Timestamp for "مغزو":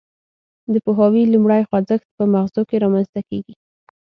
2.33-2.61